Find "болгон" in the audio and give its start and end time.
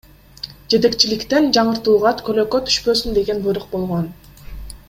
3.75-4.13